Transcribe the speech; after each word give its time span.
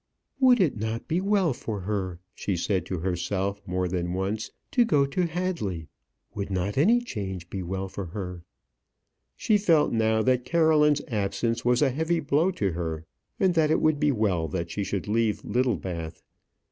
"Would 0.39 0.59
it 0.59 0.77
not 0.79 1.07
be 1.07 1.21
well 1.21 1.53
for 1.53 1.81
her," 1.81 2.19
she 2.33 2.57
said 2.57 2.87
to 2.87 3.01
herself 3.01 3.61
more 3.67 3.87
than 3.87 4.13
once, 4.13 4.49
"to 4.71 4.83
go 4.83 5.05
to 5.05 5.27
Hadley? 5.27 5.89
Would 6.33 6.49
not 6.49 6.75
any 6.75 7.01
change 7.01 7.51
be 7.51 7.61
well 7.61 7.87
for 7.87 8.07
her?" 8.07 8.43
She 9.35 9.59
felt 9.59 9.91
now 9.93 10.23
that 10.23 10.43
Caroline's 10.43 11.03
absence 11.07 11.63
was 11.63 11.83
a 11.83 11.91
heavy 11.91 12.19
blow 12.19 12.49
to 12.49 12.71
her, 12.71 13.05
and 13.39 13.53
that 13.53 13.69
it 13.69 13.79
would 13.79 13.99
be 13.99 14.11
well 14.11 14.47
that 14.47 14.71
she 14.71 14.83
should 14.83 15.07
leave 15.07 15.45
Littlebath. 15.45 16.23